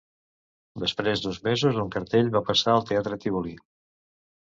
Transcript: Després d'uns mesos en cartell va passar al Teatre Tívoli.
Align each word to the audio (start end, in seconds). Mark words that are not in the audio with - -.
Després 0.83 1.21
d'uns 1.25 1.37
mesos 1.49 1.79
en 1.83 1.93
cartell 1.99 2.35
va 2.39 2.45
passar 2.51 2.77
al 2.79 2.91
Teatre 2.91 3.23
Tívoli. 3.27 3.59